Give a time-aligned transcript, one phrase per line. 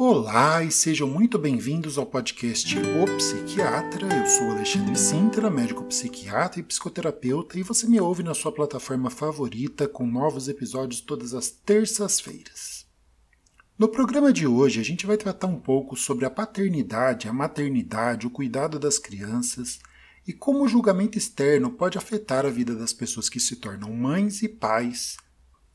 [0.00, 4.06] Olá e sejam muito bem-vindos ao podcast O Psiquiatra.
[4.16, 9.10] Eu sou Alexandre Sintra, médico psiquiatra e psicoterapeuta, e você me ouve na sua plataforma
[9.10, 12.86] favorita com novos episódios todas as terças-feiras.
[13.76, 18.24] No programa de hoje, a gente vai tratar um pouco sobre a paternidade, a maternidade,
[18.24, 19.80] o cuidado das crianças
[20.24, 24.44] e como o julgamento externo pode afetar a vida das pessoas que se tornam mães
[24.44, 25.16] e pais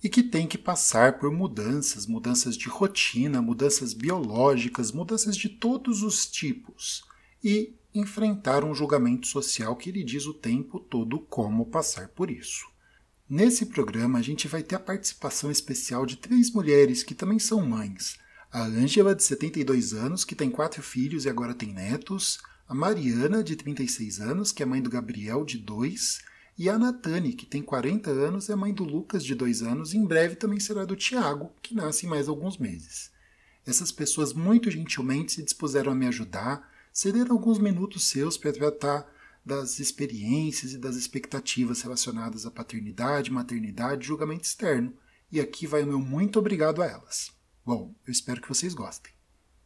[0.03, 6.03] e que tem que passar por mudanças, mudanças de rotina, mudanças biológicas, mudanças de todos
[6.03, 7.05] os tipos
[7.41, 12.65] e enfrentar um julgamento social que lhe diz o tempo todo como passar por isso.
[13.29, 17.65] Nesse programa, a gente vai ter a participação especial de três mulheres que também são
[17.65, 18.17] mães.
[18.51, 22.39] A Ângela, de 72 anos, que tem quatro filhos e agora tem netos.
[22.67, 26.19] A Mariana, de 36 anos, que é mãe do Gabriel, de dois
[26.57, 29.97] e a Natane, que tem 40 anos, é mãe do Lucas, de 2 anos, e
[29.97, 33.11] em breve também será do Tiago, que nasce em mais alguns meses.
[33.65, 39.11] Essas pessoas muito gentilmente se dispuseram a me ajudar, cederam alguns minutos seus para tratar
[39.43, 44.93] das experiências e das expectativas relacionadas à paternidade, maternidade e julgamento externo.
[45.31, 47.31] E aqui vai o meu muito obrigado a elas.
[47.65, 49.11] Bom, eu espero que vocês gostem.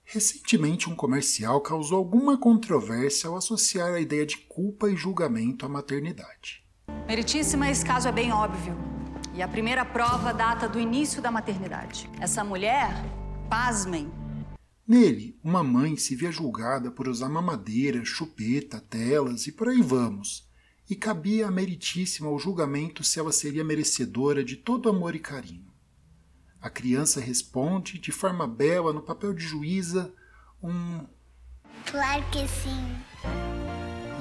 [0.03, 5.69] Recentemente, um comercial causou alguma controvérsia ao associar a ideia de culpa e julgamento à
[5.69, 6.66] maternidade.
[7.07, 8.75] Meritíssima, esse caso é bem óbvio.
[9.33, 12.09] E a primeira prova data do início da maternidade.
[12.19, 12.91] Essa mulher,
[13.49, 14.11] pasmem.
[14.85, 20.49] Nele, uma mãe se via julgada por usar mamadeira, chupeta, telas e por aí vamos.
[20.89, 25.71] E cabia a meritíssima o julgamento se ela seria merecedora de todo amor e carinho.
[26.59, 30.13] A criança responde, de forma bela, no papel de juíza,
[30.61, 31.05] um.
[31.89, 32.97] Claro que sim.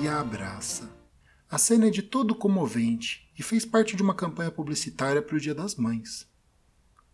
[0.00, 0.95] E a abraça.
[1.48, 5.40] A cena é de todo comovente e fez parte de uma campanha publicitária para o
[5.40, 6.26] Dia das Mães.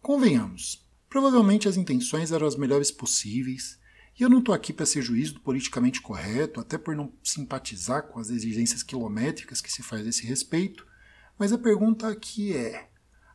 [0.00, 3.78] Convenhamos, provavelmente as intenções eram as melhores possíveis,
[4.18, 8.04] e eu não estou aqui para ser juiz do politicamente correto, até por não simpatizar
[8.04, 10.86] com as exigências quilométricas que se faz a esse respeito,
[11.38, 12.88] mas a pergunta aqui é: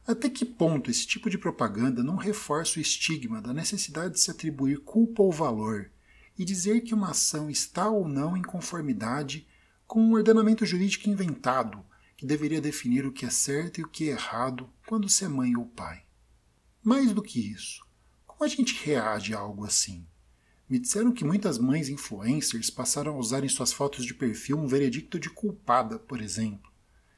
[0.06, 4.32] até que ponto esse tipo de propaganda não reforça o estigma da necessidade de se
[4.32, 5.92] atribuir culpa ou valor
[6.40, 9.48] e dizer que uma ação está ou não em conformidade
[9.88, 11.84] com um ordenamento jurídico inventado
[12.18, 15.30] que deveria definir o que é certo e o que é errado quando se é
[15.30, 16.04] mãe ou pai.
[16.84, 17.86] Mais do que isso,
[18.26, 20.06] como a gente reage a algo assim?
[20.70, 24.68] Me disseram que muitas mães influencers passaram a usar em suas fotos de perfil um
[24.68, 26.70] veredicto de culpada, por exemplo.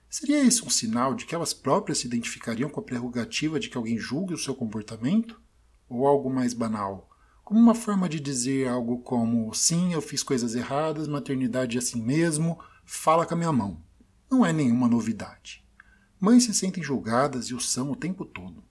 [0.07, 3.77] Seria esse um sinal de que elas próprias se identificariam com a prerrogativa de que
[3.77, 5.41] alguém julgue o seu comportamento?
[5.87, 7.09] Ou algo mais banal?
[7.49, 11.99] Como uma forma de dizer algo como: sim, eu fiz coisas erradas, maternidade é assim
[11.99, 13.81] mesmo, fala com a minha mão.
[14.29, 15.65] Não é nenhuma novidade.
[16.19, 18.63] Mães se sentem julgadas e o são o tempo todo.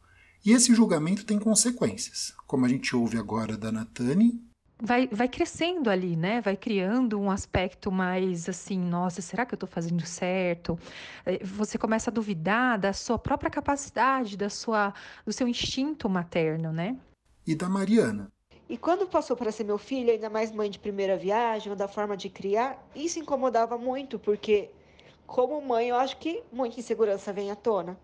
[0.46, 4.40] E esse julgamento tem consequências, como a gente ouve agora da Natane.
[4.80, 6.40] Vai, vai crescendo ali, né?
[6.40, 10.78] Vai criando um aspecto mais assim, nossa, será que eu estou fazendo certo?
[11.26, 14.94] Eh, você começa a duvidar da sua própria capacidade, da sua,
[15.26, 16.96] do seu instinto materno, né?
[17.44, 18.30] E da Mariana.
[18.68, 21.88] E quando passou para ser meu filho, ainda mais mãe de primeira viagem, ou da
[21.88, 24.70] forma de criar, isso incomodava muito, porque
[25.26, 27.98] como mãe, eu acho que muita insegurança vem à tona.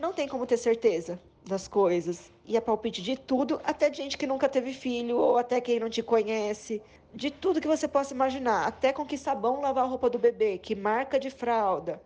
[0.00, 2.32] Não tem como ter certeza das coisas.
[2.44, 5.78] E é palpite de tudo, até de gente que nunca teve filho, ou até quem
[5.78, 6.82] não te conhece.
[7.14, 8.66] De tudo que você possa imaginar.
[8.66, 12.02] Até com que sabão lavar a roupa do bebê, que marca de fralda.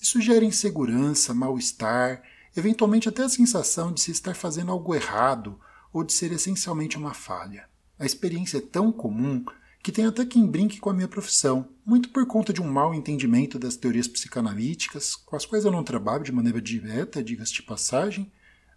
[0.00, 2.22] Isso gera insegurança, mal-estar,
[2.54, 5.58] eventualmente até a sensação de se estar fazendo algo errado
[5.92, 7.68] ou de ser essencialmente uma falha.
[7.98, 9.44] A experiência é tão comum
[9.82, 12.94] que tem até quem brinque com a minha profissão, muito por conta de um mau
[12.94, 17.62] entendimento das teorias psicanalíticas, com as quais eu não trabalho de maneira direta, diga-se de
[17.62, 18.30] passagem,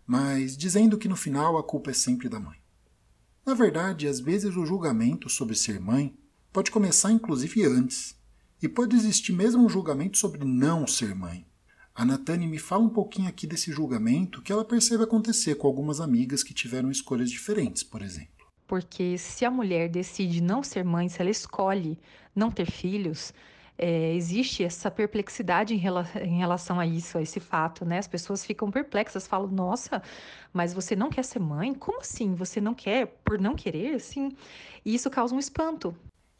[0.05, 2.57] mas dizendo que no final a culpa é sempre da mãe.
[3.45, 6.15] Na verdade, às vezes o julgamento sobre ser mãe
[6.53, 8.15] pode começar inclusive antes,
[8.61, 11.45] e pode existir mesmo um julgamento sobre não ser mãe.
[11.93, 15.99] A Natane me fala um pouquinho aqui desse julgamento que ela percebe acontecer com algumas
[15.99, 18.47] amigas que tiveram escolhas diferentes, por exemplo.
[18.65, 21.99] Porque se a mulher decide não ser mãe, se ela escolhe
[22.33, 23.33] não ter filhos,
[23.77, 27.97] é, existe essa perplexidade em, rela em, relação a isso, a esse fato, né?
[27.97, 30.01] As pessoas ficam perplexas, falam, nossa,
[30.53, 31.73] mas você não quer ser mãe?
[31.73, 32.33] Como assim?
[32.35, 33.99] Você não quer por não querer?
[33.99, 34.31] Sim.
[34.85, 35.93] E isso causa um espanto.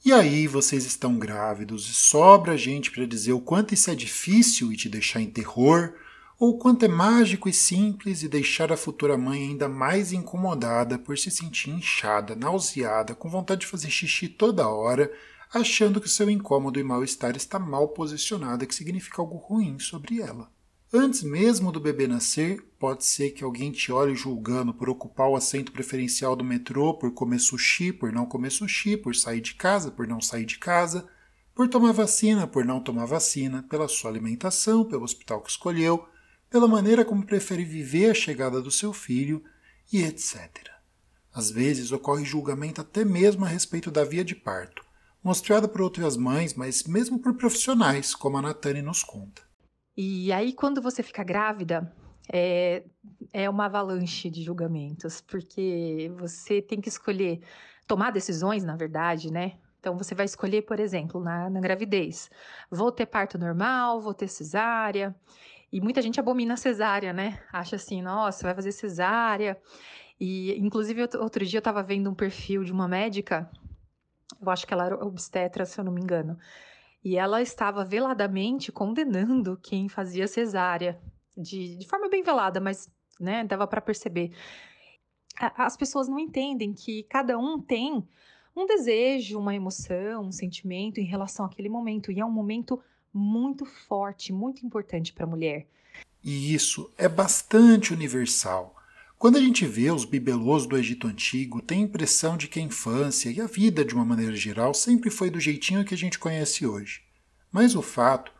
[0.04, 4.74] E aí vocês estão grávidos e sobra gente para dizer o quanto isso é difícil
[4.74, 5.94] e te deixar em terror,
[6.40, 10.98] ou o quanto é mágico e simples e deixar a futura mãe ainda mais incomodada
[10.98, 15.14] por se sentir inchada, nauseada, com vontade de fazer xixi toda hora,
[15.54, 20.50] achando que seu incômodo e mal-estar está mal posicionado, que significa algo ruim sobre ela.
[20.94, 25.38] Antes mesmo do bebê nascer, pode ser que alguém te olhe julgando por ocupar o
[25.38, 29.90] assento preferencial do metrô, por comer sushi, por não comer sushi, por sair de casa,
[29.90, 31.08] por não sair de casa,
[31.56, 36.06] por tomar vacina, por não tomar vacina, pela sua alimentação, pelo hospital que escolheu,
[36.50, 39.42] pela maneira como prefere viver a chegada do seu filho
[39.94, 40.72] e etc.
[41.34, 44.84] Às vezes ocorre julgamento até mesmo a respeito da via de parto,
[45.24, 49.51] mostrada por outras mães, mas mesmo por profissionais, como a Natane nos conta.
[49.96, 51.94] E aí, quando você fica grávida,
[52.32, 52.84] é,
[53.34, 57.42] é uma avalanche de julgamentos, porque você tem que escolher,
[57.86, 59.58] tomar decisões, na verdade, né?
[59.80, 62.30] Então, você vai escolher, por exemplo, na, na gravidez:
[62.70, 65.16] vou ter parto normal, vou ter cesárea.
[65.72, 67.42] E muita gente abomina a cesárea, né?
[67.52, 69.58] Acha assim, nossa, vai fazer cesárea.
[70.20, 73.50] E, inclusive, outro dia eu estava vendo um perfil de uma médica,
[74.40, 76.38] eu acho que ela era obstetra, se eu não me engano
[77.04, 81.00] e ela estava veladamente condenando quem fazia cesárea,
[81.36, 82.90] de, de forma bem velada, mas
[83.20, 84.32] né, dava para perceber.
[85.38, 88.08] As pessoas não entendem que cada um tem
[88.56, 92.82] um desejo, uma emoção, um sentimento em relação àquele momento, e é um momento
[93.14, 95.68] muito forte, muito importante para a mulher.
[96.24, 98.76] E isso é bastante universal.
[99.22, 102.64] Quando a gente vê os bibelôs do Egito Antigo, tem a impressão de que a
[102.64, 106.18] infância e a vida, de uma maneira geral, sempre foi do jeitinho que a gente
[106.18, 107.04] conhece hoje.
[107.52, 108.32] Mas o fato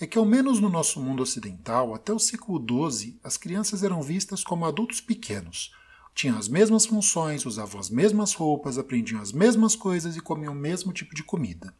[0.00, 2.58] é que, ao menos no nosso mundo ocidental, até o século
[2.90, 5.74] XII, as crianças eram vistas como adultos pequenos.
[6.14, 10.56] Tinham as mesmas funções, usavam as mesmas roupas, aprendiam as mesmas coisas e comiam o
[10.56, 11.74] mesmo tipo de comida.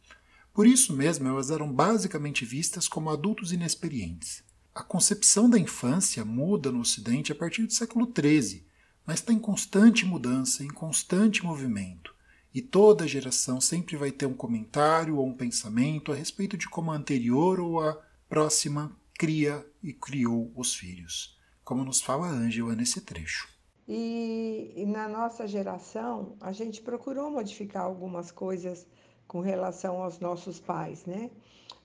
[0.53, 4.43] Por isso mesmo, elas eram basicamente vistas como adultos inexperientes.
[4.73, 8.65] A concepção da infância muda no Ocidente a partir do século XIII,
[9.05, 12.15] mas está em constante mudança, em constante movimento.
[12.53, 16.91] E toda geração sempre vai ter um comentário ou um pensamento a respeito de como
[16.91, 22.73] a anterior ou a próxima cria e criou os filhos, como nos fala a Ângela
[22.73, 23.49] nesse trecho.
[23.85, 28.87] E, e, na nossa geração, a gente procurou modificar algumas coisas
[29.27, 31.29] com relação aos nossos pais, né?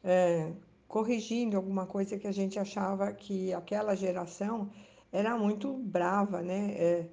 [0.05, 0.53] É,
[0.89, 4.71] corrigindo alguma coisa que a gente achava que aquela geração
[5.13, 6.73] era muito brava, né?
[6.73, 7.07] É...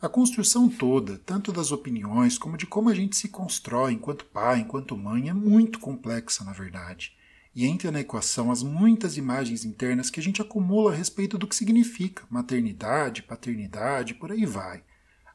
[0.00, 4.60] A construção toda, tanto das opiniões como de como a gente se constrói enquanto pai,
[4.60, 7.16] enquanto mãe, é muito complexa, na verdade.
[7.54, 11.46] E entra na equação as muitas imagens internas que a gente acumula a respeito do
[11.46, 14.82] que significa maternidade, paternidade, por aí vai.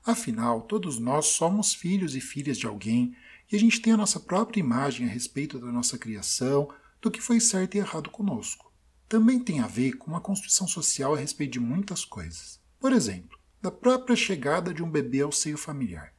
[0.05, 3.15] Afinal, todos nós somos filhos e filhas de alguém
[3.51, 6.69] e a gente tem a nossa própria imagem a respeito da nossa criação,
[7.07, 8.69] do que foi certo e errado conosco.
[9.07, 12.59] Também tem a ver com uma construção social a respeito de muitas coisas.
[12.77, 16.13] Por exemplo, da própria chegada de um bebê ao seio familiar.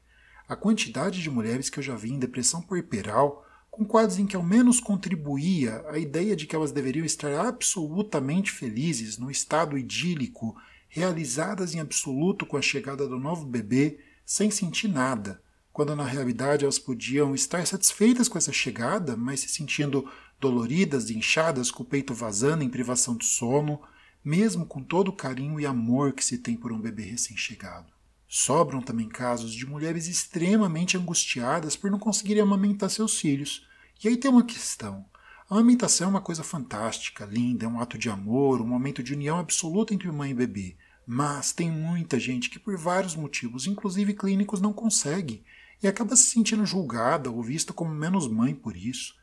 [0.48, 4.34] A quantidade de mulheres que eu já vi em depressão puerperal com quadros em que
[4.34, 10.56] ao menos contribuía a ideia de que elas deveriam estar absolutamente felizes, no estado idílico,
[10.88, 15.40] realizadas em absoluto com a chegada do novo bebê, sem sentir nada,
[15.70, 21.16] quando na realidade elas podiam estar satisfeitas com essa chegada, mas se sentindo doloridas e
[21.16, 23.80] inchadas com o peito vazando em privação de sono,
[24.24, 27.92] mesmo com todo o carinho e amor que se tem por um bebê recém-chegado.
[28.26, 33.66] Sobram também casos de mulheres extremamente angustiadas por não conseguirem amamentar seus filhos.
[34.04, 35.04] E aí tem uma questão.
[35.48, 39.14] A amamentação é uma coisa fantástica, linda, é um ato de amor, um momento de
[39.14, 40.76] união absoluta entre mãe e bebê.
[41.06, 45.42] Mas tem muita gente que, por vários motivos, inclusive clínicos, não consegue
[45.82, 49.16] e acaba se sentindo julgada ou vista como menos mãe por isso.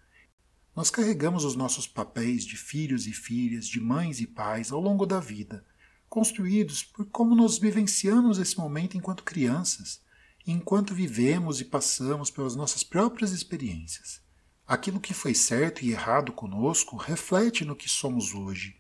[0.76, 5.06] Nós carregamos os nossos papéis de filhos e filhas, de mães e pais ao longo
[5.06, 5.66] da vida,
[6.10, 10.02] construídos por como nós vivenciamos esse momento enquanto crianças,
[10.46, 14.22] enquanto vivemos e passamos pelas nossas próprias experiências.
[14.68, 18.76] Aquilo que foi certo e errado conosco reflete no que somos hoje.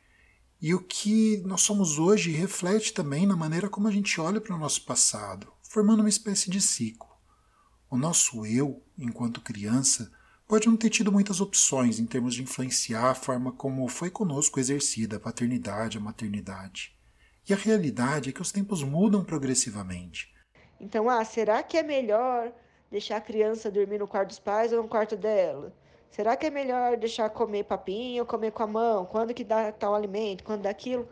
[0.61, 4.55] E o que nós somos hoje reflete também na maneira como a gente olha para
[4.55, 7.09] o nosso passado, formando uma espécie de ciclo.
[7.89, 10.11] O nosso eu, enquanto criança,
[10.47, 14.59] pode não ter tido muitas opções em termos de influenciar a forma como foi conosco
[14.59, 16.95] exercida a paternidade, a maternidade.
[17.47, 20.33] E a realidade é que os tempos mudam progressivamente.
[20.79, 22.51] Então, ah, será que é melhor
[22.91, 25.73] deixar a criança dormir no quarto dos pais ou no quarto dela?
[26.09, 29.05] Será que é melhor deixar comer papinha ou comer com a mão?
[29.05, 30.43] Quando que dá tal alimento?
[30.43, 31.07] Quando dá aquilo?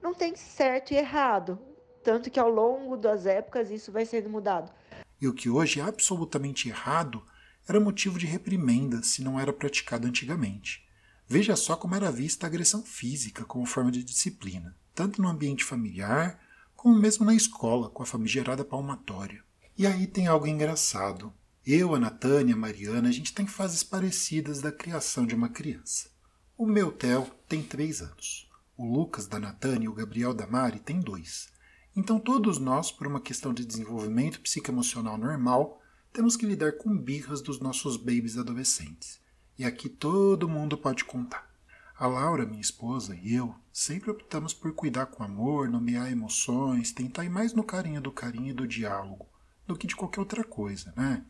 [0.00, 1.58] Não tem certo e errado.
[2.02, 4.72] Tanto que ao longo das épocas isso vai sendo mudado.
[5.20, 7.22] E o que hoje é absolutamente errado
[7.70, 10.84] era motivo de reprimenda se não era praticado antigamente.
[11.28, 15.64] Veja só como era vista a agressão física como forma de disciplina, tanto no ambiente
[15.64, 16.40] familiar
[16.74, 19.44] como mesmo na escola, com a famigerada palmatória.
[19.78, 21.32] E aí tem algo engraçado.
[21.64, 26.10] Eu, a Natânia, a Mariana, a gente tem fases parecidas da criação de uma criança.
[26.58, 28.50] O meu Theo tem três anos.
[28.76, 31.48] O Lucas da Natane e o Gabriel da Mari têm dois.
[31.94, 35.80] Então todos nós, por uma questão de desenvolvimento psicoemocional normal,
[36.12, 39.20] temos que lidar com birras dos nossos babies adolescentes.
[39.58, 41.48] E aqui todo mundo pode contar.
[41.96, 47.24] A Laura, minha esposa, e eu sempre optamos por cuidar com amor, nomear emoções, tentar
[47.24, 49.28] ir mais no carinho do carinho e do diálogo,
[49.66, 51.24] do que de qualquer outra coisa, né?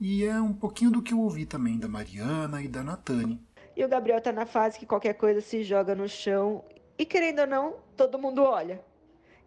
[0.00, 3.46] E é um pouquinho do que eu ouvi também da Mariana e da Natane.
[3.76, 6.64] E o Gabriel tá na fase que qualquer coisa se joga no chão
[6.96, 8.82] e querendo ou não, todo mundo olha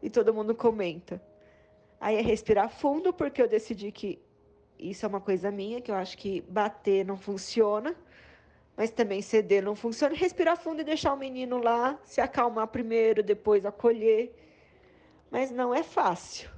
[0.02, 1.22] e todo mundo comenta.
[2.00, 4.22] Aí é respirar fundo, porque eu decidi que
[4.82, 7.96] isso é uma coisa minha, que eu acho que bater não funciona,
[8.76, 10.16] mas também ceder não funciona.
[10.16, 14.36] Respirar fundo e deixar o menino lá, se acalmar primeiro, depois acolher.
[15.30, 16.50] Mas não é fácil.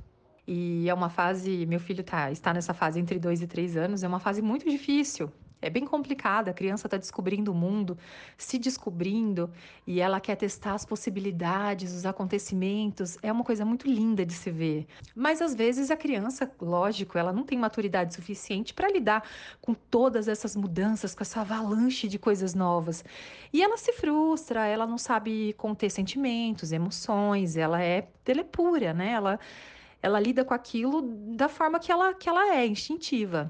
[0.48, 4.04] E é uma fase, meu filho tá, está nessa fase entre dois e três anos,
[4.04, 5.32] é uma fase muito difícil
[5.64, 6.52] é bem complicada.
[6.52, 7.98] A criança está descobrindo o mundo,
[8.38, 9.50] se descobrindo,
[9.88, 13.18] e ela quer testar as possibilidades, os acontecimentos.
[13.24, 14.86] É uma coisa muito linda de se ver.
[15.16, 19.24] Mas às vezes a criança, lógico, ela não tem maturidade suficiente para lidar
[19.62, 23.04] com todas essas mudanças, com essa avalanche de coisas novas.
[23.54, 29.12] E ela se frustra, ela não sabe conter sentimentos, emoções, ela é telepura, né?
[29.12, 29.40] Ela
[30.02, 33.50] ela lida com aquilo da forma que ela, que ela é, instintiva.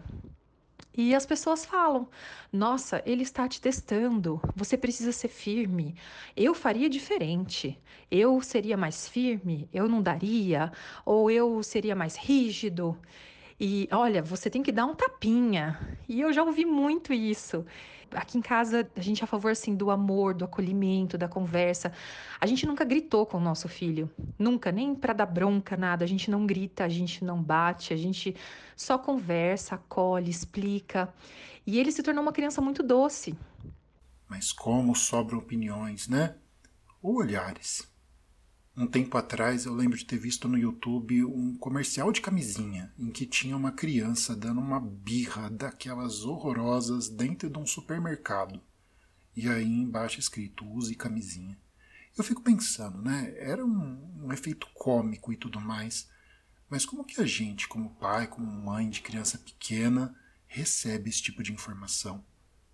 [0.95, 2.07] E as pessoas falam:
[2.51, 5.95] nossa, ele está te testando, você precisa ser firme.
[6.35, 7.79] Eu faria diferente.
[8.12, 10.71] Eu seria mais firme, eu não daria,
[11.05, 12.97] ou eu seria mais rígido.
[13.60, 15.79] E olha, você tem que dar um tapinha.
[16.07, 17.65] E eu já ouvi muito isso
[18.15, 21.91] aqui em casa a gente é a favor assim do amor, do acolhimento, da conversa.
[22.39, 26.03] A gente nunca gritou com o nosso filho, nunca, nem para dar bronca nada.
[26.03, 28.36] A gente não grita, a gente não bate, a gente
[28.75, 31.13] só conversa, acolhe, explica.
[31.65, 33.36] E ele se tornou uma criança muito doce.
[34.27, 36.36] Mas como sobram opiniões, né?
[37.01, 37.88] Ou olhares.
[38.75, 43.12] Um tempo atrás eu lembro de ter visto no YouTube um comercial de camisinha em
[43.12, 48.60] que tinha uma criança dando uma birra daquelas horrorosas dentro de um supermercado.
[49.36, 51.56] E aí embaixo escrito use camisinha.
[52.18, 53.36] Eu fico pensando, né?
[53.38, 56.10] Era um, um efeito cômico e tudo mais.
[56.68, 60.15] Mas como que a gente, como pai, como mãe de criança pequena,
[60.48, 62.25] recebe esse tipo de informação?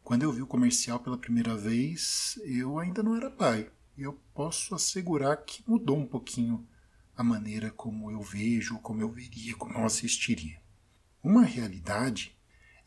[0.01, 3.69] Quando eu vi o comercial pela primeira vez, eu ainda não era pai
[4.03, 6.67] eu posso assegurar que mudou um pouquinho
[7.15, 10.61] a maneira como eu vejo, como eu veria, como eu assistiria.
[11.21, 12.37] Uma realidade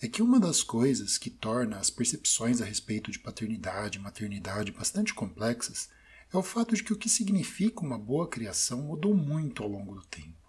[0.00, 4.73] é que uma das coisas que torna as percepções a respeito de paternidade e maternidade
[4.73, 5.88] bastante complexas
[6.33, 9.95] é o fato de que o que significa uma boa criação mudou muito ao longo
[9.95, 10.42] do tempo.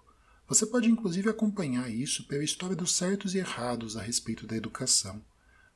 [0.47, 5.23] Você pode inclusive acompanhar isso pela história dos certos e errados a respeito da educação,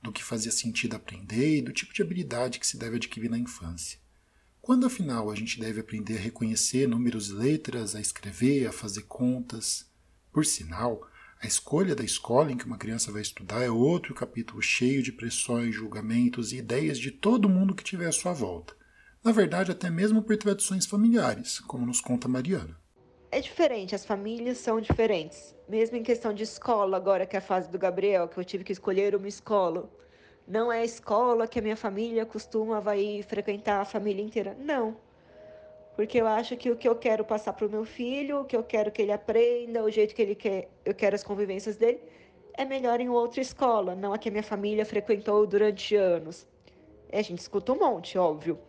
[0.01, 3.37] do que fazia sentido aprender e do tipo de habilidade que se deve adquirir na
[3.37, 3.99] infância.
[4.67, 9.03] Quando afinal a gente deve aprender a reconhecer números e letras, a escrever, a fazer
[9.03, 9.89] contas?
[10.29, 11.07] Por sinal,
[11.41, 15.13] a escolha da escola em que uma criança vai estudar é outro capítulo cheio de
[15.13, 18.75] pressões, julgamentos e ideias de todo mundo que tiver à sua volta.
[19.23, 22.77] Na verdade, até mesmo por tradições familiares, como nos conta Mariana.
[23.31, 25.55] É diferente, as famílias são diferentes.
[25.69, 28.65] Mesmo em questão de escola, agora que é a fase do Gabriel, que eu tive
[28.65, 29.89] que escolher uma escola
[30.47, 34.55] não é a escola que a minha família costuma vai frequentar a família inteira.
[34.59, 34.95] Não.
[35.95, 38.55] Porque eu acho que o que eu quero passar para o meu filho, o que
[38.55, 41.99] eu quero que ele aprenda, o jeito que ele quer, eu quero as convivências dele,
[42.53, 46.47] é melhor em outra escola, não a que a minha família frequentou durante anos.
[47.09, 48.59] É, a gente escuta um monte, óbvio.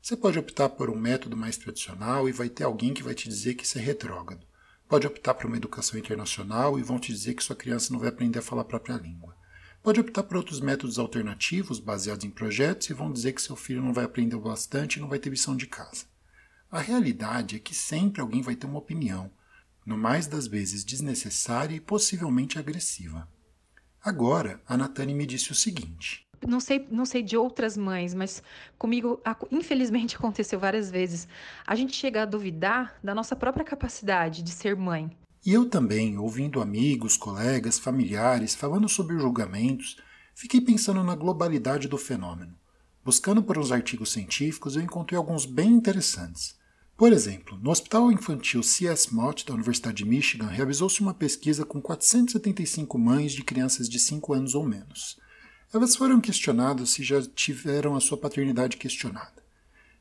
[0.00, 3.28] Você pode optar por um método mais tradicional e vai ter alguém que vai te
[3.28, 4.46] dizer que isso é retrógrado.
[4.88, 8.08] Pode optar por uma educação internacional e vão te dizer que sua criança não vai
[8.08, 9.37] aprender a falar a própria língua.
[9.88, 13.80] Pode optar por outros métodos alternativos baseados em projetos e vão dizer que seu filho
[13.80, 16.04] não vai aprender bastante e não vai ter lição de casa.
[16.70, 19.30] A realidade é que sempre alguém vai ter uma opinião,
[19.86, 23.26] no mais das vezes desnecessária e possivelmente agressiva.
[24.04, 28.42] Agora, a Natane me disse o seguinte: não sei, não sei de outras mães, mas
[28.76, 29.18] comigo,
[29.50, 31.26] infelizmente, aconteceu várias vezes.
[31.66, 35.10] A gente chega a duvidar da nossa própria capacidade de ser mãe.
[35.48, 39.96] E eu também, ouvindo amigos, colegas, familiares falando sobre os julgamentos,
[40.34, 42.54] fiquei pensando na globalidade do fenômeno.
[43.02, 46.54] Buscando por uns artigos científicos, eu encontrei alguns bem interessantes.
[46.94, 49.14] Por exemplo, no Hospital Infantil C.S.
[49.14, 54.34] Mott da Universidade de Michigan, realizou-se uma pesquisa com 475 mães de crianças de 5
[54.34, 55.18] anos ou menos.
[55.72, 59.42] Elas foram questionadas se já tiveram a sua paternidade questionada.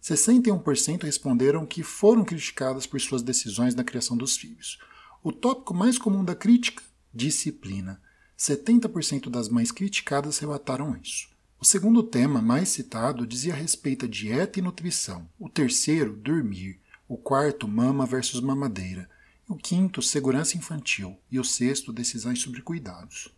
[0.04, 4.78] 61% responderam que foram criticadas por suas decisões na criação dos filhos,
[5.24, 6.84] o tópico mais comum da crítica?
[7.14, 8.02] Disciplina.
[8.38, 11.30] 70% das mães criticadas relataram isso.
[11.60, 15.28] O segundo tema, mais citado, dizia respeito à dieta e nutrição.
[15.40, 16.80] O terceiro, dormir.
[17.08, 19.10] O quarto, mama versus mamadeira.
[19.50, 21.18] O quinto, segurança infantil.
[21.32, 23.34] E o sexto, decisões sobre cuidados.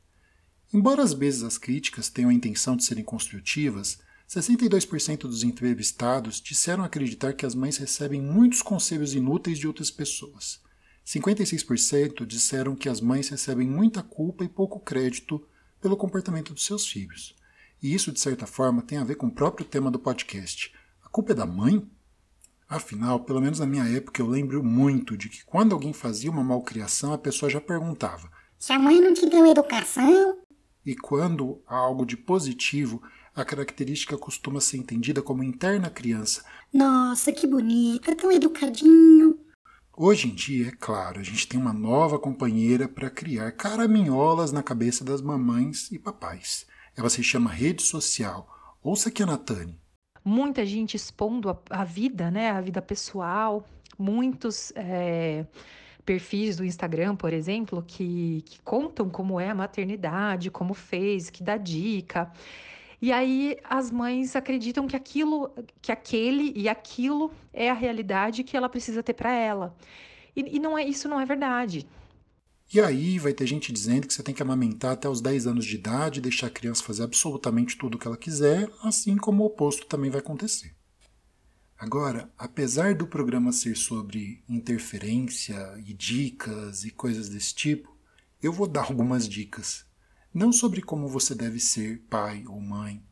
[0.74, 6.84] Embora às vezes as críticas tenham a intenção de serem construtivas, 62% dos entrevistados disseram
[6.84, 10.60] acreditar que as mães recebem muitos conselhos inúteis de outras pessoas.
[11.10, 15.44] 56% disseram que as mães recebem muita culpa e pouco crédito
[15.82, 17.36] pelo comportamento dos seus filhos.
[17.82, 20.72] E isso, de certa forma, tem a ver com o próprio tema do podcast.
[21.04, 21.90] A culpa é da mãe?
[22.68, 26.44] Afinal, pelo menos na minha época, eu lembro muito de que quando alguém fazia uma
[26.44, 30.38] malcriação, a pessoa já perguntava: Se a mãe não te deu educação?
[30.86, 33.02] E quando há algo de positivo,
[33.34, 36.46] a característica costuma ser entendida como interna criança.
[36.72, 39.39] Nossa, que bonito, é tão educadinho.
[40.02, 44.64] Hoje em dia, é claro, a gente tem uma nova companheira para criar caraminholas na
[44.64, 46.66] cabeça das mamães e papais.
[46.96, 48.48] Ela se chama rede social.
[48.82, 49.78] Ouça aqui a Natane.
[50.24, 52.50] Muita gente expondo a, a vida, né?
[52.50, 53.68] A vida pessoal.
[53.98, 55.46] Muitos é,
[56.06, 61.44] perfis do Instagram, por exemplo, que, que contam como é a maternidade, como fez, que
[61.44, 62.32] dá dica.
[63.02, 65.52] E aí as mães acreditam que aquilo,
[65.82, 69.76] que aquele e aquilo é a realidade que ela precisa ter para ela.
[70.36, 71.88] E, e, não é isso não é verdade.
[72.72, 75.66] E aí vai ter gente dizendo que você tem que amamentar até os 10 anos
[75.66, 79.48] de idade, deixar a criança fazer absolutamente tudo o que ela quiser, assim como o
[79.48, 80.76] oposto também vai acontecer.
[81.78, 87.96] Agora, apesar do programa ser sobre interferência e dicas e coisas desse tipo,
[88.44, 89.89] eu vou dar algumas dicas.
[90.32, 93.04] Não sobre como você deve ser pai ou mãe,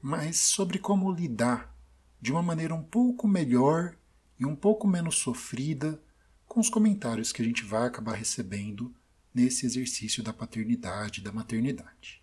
[0.00, 1.74] mas sobre como lidar
[2.20, 3.96] de uma maneira um pouco melhor
[4.38, 6.00] e um pouco menos sofrida
[6.46, 8.94] com os comentários que a gente vai acabar recebendo
[9.34, 12.22] nesse exercício da paternidade e da maternidade.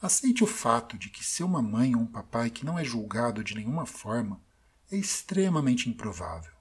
[0.00, 3.42] Aceite o fato de que ser uma mãe ou um papai que não é julgado
[3.42, 4.40] de nenhuma forma
[4.88, 6.52] é extremamente improvável.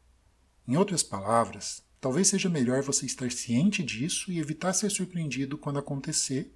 [0.67, 5.77] Em outras palavras, talvez seja melhor você estar ciente disso e evitar ser surpreendido quando
[5.77, 6.51] acontecer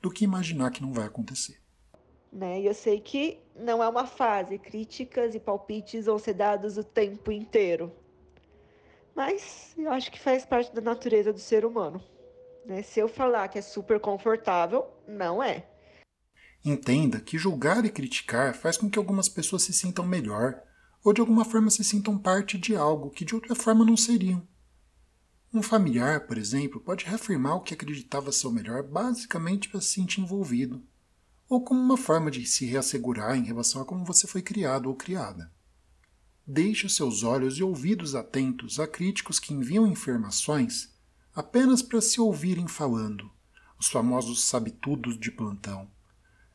[0.00, 1.60] do que imaginar que não vai acontecer.
[2.32, 2.60] Né?
[2.60, 6.84] E eu sei que não é uma fase, críticas e palpites vão ser dados o
[6.84, 7.92] tempo inteiro.
[9.14, 12.02] Mas eu acho que faz parte da natureza do ser humano.
[12.64, 12.82] Né?
[12.82, 15.66] Se eu falar que é super confortável, não é.
[16.64, 20.62] Entenda que julgar e criticar faz com que algumas pessoas se sintam melhor
[21.02, 24.46] ou de alguma forma se sintam parte de algo que de outra forma não seriam.
[25.52, 29.88] Um familiar, por exemplo, pode reafirmar o que acreditava ser o melhor basicamente para se
[29.88, 30.80] sentir envolvido,
[31.48, 34.94] ou como uma forma de se reassegurar em relação a como você foi criado ou
[34.94, 35.52] criada.
[36.46, 40.94] Deixe os seus olhos e ouvidos atentos a críticos que enviam informações
[41.34, 43.28] apenas para se ouvirem falando,
[43.76, 45.90] os famosos sabe-tudos de plantão.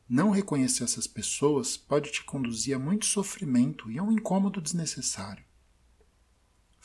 [0.07, 5.44] Não reconhecer essas pessoas pode te conduzir a muito sofrimento e a um incômodo desnecessário.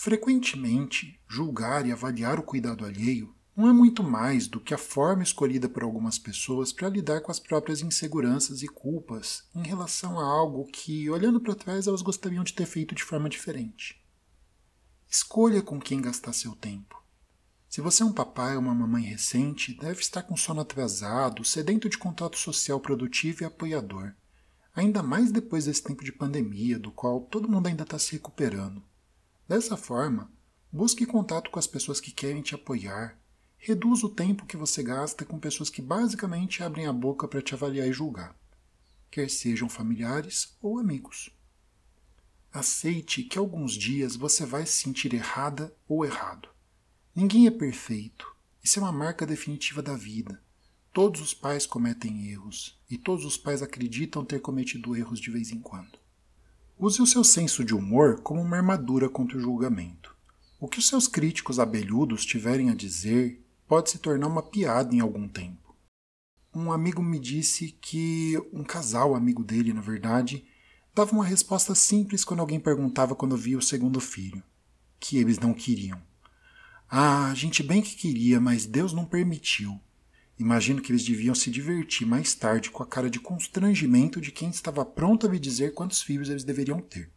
[0.02, 5.22] Frequentemente, julgar e avaliar o cuidado alheio não é muito mais do que a forma
[5.22, 10.24] escolhida por algumas pessoas para lidar com as próprias inseguranças e culpas em relação a
[10.24, 14.02] algo que, olhando para trás, elas gostariam de ter feito de forma diferente.
[15.06, 17.04] Escolha com quem gastar seu tempo.
[17.68, 21.90] Se você é um papai ou uma mamãe recente, deve estar com sono atrasado, sedento
[21.90, 24.14] de contato social produtivo e apoiador,
[24.74, 28.82] ainda mais depois desse tempo de pandemia, do qual todo mundo ainda está se recuperando.
[29.50, 30.30] Dessa forma,
[30.70, 33.18] busque contato com as pessoas que querem te apoiar,
[33.58, 37.52] reduz o tempo que você gasta com pessoas que basicamente abrem a boca para te
[37.52, 38.32] avaliar e julgar,
[39.10, 41.36] quer sejam familiares ou amigos.
[42.52, 46.48] Aceite que alguns dias você vai se sentir errada ou errado.
[47.12, 48.32] Ninguém é perfeito.
[48.62, 50.40] Isso é uma marca definitiva da vida.
[50.92, 55.50] Todos os pais cometem erros e todos os pais acreditam ter cometido erros de vez
[55.50, 55.99] em quando.
[56.82, 60.16] Use o seu senso de humor como uma armadura contra o julgamento.
[60.58, 65.00] O que os seus críticos abelhudos tiverem a dizer pode se tornar uma piada em
[65.00, 65.76] algum tempo.
[66.54, 70.42] Um amigo me disse que um casal amigo dele, na verdade,
[70.94, 74.42] dava uma resposta simples quando alguém perguntava quando via o segundo filho,
[74.98, 76.00] que eles não queriam.
[76.88, 79.78] Ah, a gente bem que queria, mas Deus não permitiu.
[80.40, 84.48] Imagino que eles deviam se divertir mais tarde com a cara de constrangimento de quem
[84.48, 87.12] estava pronto a me dizer quantos filhos eles deveriam ter.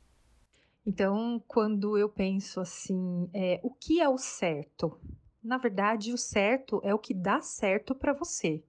[0.86, 5.00] Então, quando eu penso assim, é, o que é o certo?
[5.44, 8.64] na verdade, o certo é o que dá certo para você.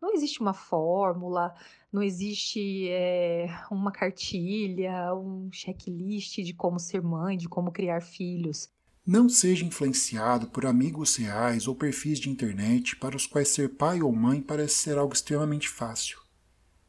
[0.00, 1.54] Não existe uma fórmula,
[1.92, 8.70] não existe é, uma cartilha, um checklist de como ser mãe, de como criar filhos.
[9.04, 14.00] Não seja influenciado por amigos reais ou perfis de internet para os quais ser pai
[14.00, 16.20] ou mãe parece ser algo extremamente fácil.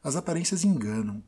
[0.04, 1.24] As aparências enganam.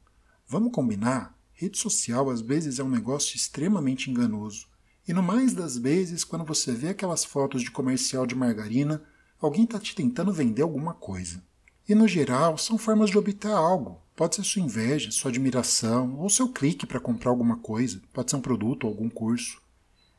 [0.48, 1.36] Vamos combinar?
[1.54, 4.68] Rede social às vezes é um negócio extremamente enganoso.
[5.08, 9.02] E no mais das vezes, quando você vê aquelas fotos de comercial de margarina,
[9.42, 11.42] alguém está te tentando vender alguma coisa.
[11.90, 14.00] E no geral, são formas de obter algo.
[14.16, 18.38] Pode ser sua inveja, sua admiração, ou seu clique para comprar alguma coisa, pode ser
[18.38, 19.65] um produto ou algum curso.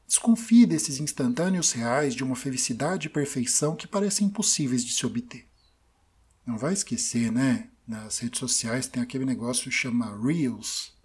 [0.06, 5.48] Desconfie desses instantâneos reais de uma felicidade e perfeição que parecem impossíveis de se obter.
[6.46, 7.70] Não vai esquecer, né?
[7.86, 10.96] Nas redes sociais tem aquele negócio que chama Reels.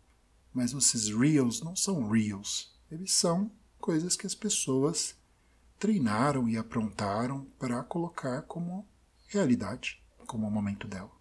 [0.54, 2.72] Mas esses Reels não são Reels.
[2.92, 5.16] Eles são coisas que as pessoas
[5.80, 8.88] treinaram e aprontaram para colocar como
[9.28, 11.12] realidade, como o momento dela.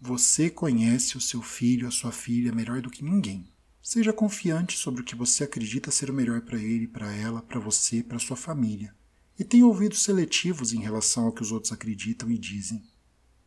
[0.00, 3.52] Você conhece o seu filho, a sua filha melhor do que ninguém.
[3.88, 7.60] Seja confiante sobre o que você acredita ser o melhor para ele, para ela, para
[7.60, 8.92] você, para sua família.
[9.38, 12.82] E tenha ouvidos seletivos em relação ao que os outros acreditam e dizem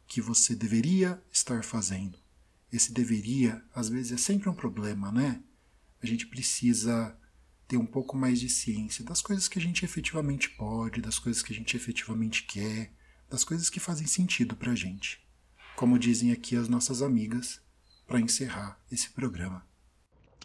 [0.08, 2.18] que você deveria estar fazendo.
[2.72, 5.44] Esse deveria, às vezes, é sempre um problema, né?
[6.02, 7.20] A gente precisa
[7.68, 11.44] ter um pouco mais de ciência das coisas que a gente efetivamente pode, das coisas
[11.44, 12.94] que a gente efetivamente quer,
[13.30, 15.20] das coisas que fazem sentido para a gente.
[15.76, 17.60] Como dizem aqui as nossas amigas,
[18.08, 19.68] para encerrar esse programa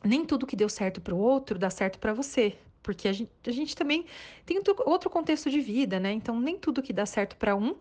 [0.05, 2.57] nem tudo que deu certo para o outro dá certo para você.
[2.83, 4.05] Porque a gente, a gente também
[4.45, 6.13] tem outro contexto de vida, né?
[6.13, 7.75] Então, nem tudo que dá certo para um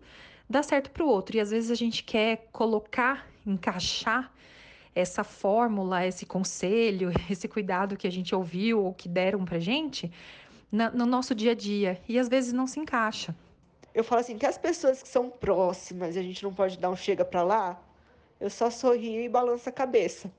[0.48, 1.36] dá certo para o outro.
[1.36, 4.32] E às vezes a gente quer colocar, encaixar
[4.94, 10.10] essa fórmula, esse conselho, esse cuidado que a gente ouviu ou que deram para gente
[10.70, 12.00] na, no nosso dia a dia.
[12.08, 13.34] E às vezes não se encaixa.
[13.94, 16.90] Eu falo assim, que as pessoas que são próximas e a gente não pode dar
[16.90, 17.80] um chega para lá,
[18.40, 20.30] eu só sorrio e balanço a cabeça.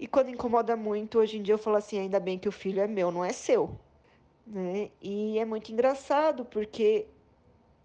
[0.00, 2.80] E quando incomoda muito, hoje em dia eu falo assim, ainda bem que o filho
[2.80, 3.70] é meu, não é seu.
[4.46, 4.88] Né?
[5.02, 7.04] E é muito engraçado porque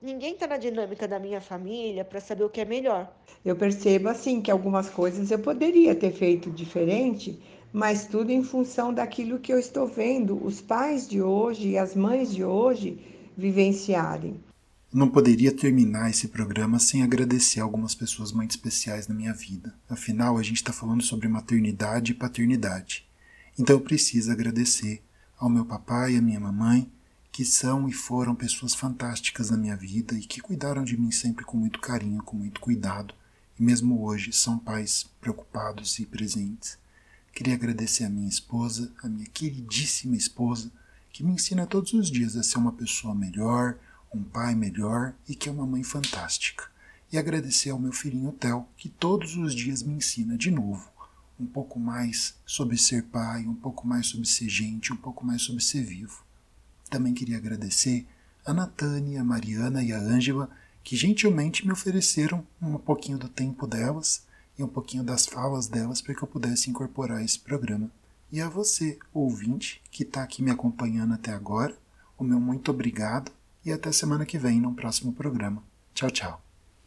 [0.01, 3.13] ninguém está na dinâmica da minha família para saber o que é melhor.
[3.43, 7.37] Eu percebo assim que algumas coisas eu poderia ter feito diferente,
[7.73, 11.97] mas tudo em função daquilo que eu estou vendo os pais de hoje e as
[11.97, 12.97] mães de hoje
[13.35, 14.39] vivenciarem.
[14.95, 19.75] Não poderia terminar esse programa sem agradecer algumas pessoas muito especiais na minha vida.
[19.89, 23.05] Afinal, a gente está falando sobre maternidade e paternidade.
[23.59, 25.03] Então eu preciso agradecer
[25.37, 26.89] ao meu papai e à minha mamãe,
[27.29, 31.43] que são e foram pessoas fantásticas na minha vida e que cuidaram de mim sempre
[31.43, 33.13] com muito carinho, com muito cuidado,
[33.59, 36.77] e mesmo hoje são pais preocupados e presentes.
[37.33, 40.71] Queria agradecer a minha esposa, a minha queridíssima esposa,
[41.11, 43.77] que me ensina todos os dias a ser uma pessoa melhor,
[44.15, 46.69] um pai melhor e que é uma mãe fantástica.
[47.11, 50.95] E agradecer ao meu filhinho Theo, que todos os dias me ensina de novo
[51.39, 55.41] um pouco mais sobre ser pai, um pouco mais sobre ser gente, um pouco mais
[55.41, 56.23] sobre ser vivo.
[56.89, 58.07] Também queria agradecer
[58.45, 60.49] a Natânia, a Mariana e a Ângela,
[60.83, 64.23] que gentilmente me ofereceram um pouquinho do tempo delas
[64.57, 67.91] e um pouquinho das falas delas para que eu pudesse incorporar esse programa.
[68.31, 71.75] E a você, ouvinte, que está aqui me acompanhando até agora,
[72.17, 73.31] o meu muito obrigado
[73.65, 75.63] e até semana que vem no próximo programa.
[75.93, 76.44] Tchau, tchau.